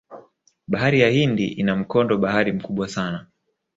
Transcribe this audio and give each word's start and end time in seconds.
bahari 0.67 0.99
ya 0.99 1.09
hindi 1.09 1.45
ina 1.47 1.75
mkondo 1.75 2.17
bahari 2.17 2.51
mkubwa 2.53 2.87
sana 2.87 3.27